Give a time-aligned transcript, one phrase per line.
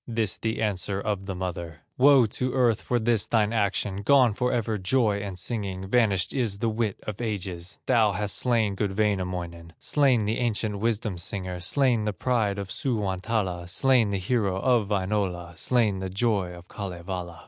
[0.07, 4.79] This the answer of the mother: "Woe to earth for this thine action, Gone forever,
[4.79, 7.77] joy and singing, Vanished is the wit of ages!
[7.85, 13.69] Thou hast slain good Wainamoinen, Slain the ancient wisdom singer, Slain the pride of Suwantala,
[13.69, 17.39] Slain the hero of Wainola, Slain the joy of Kalevala."